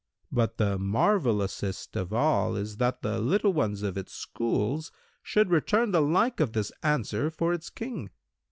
[0.31, 5.91] But the marvelousest of all is that the little ones of its schools should return
[5.91, 8.09] the like of this answer for its King.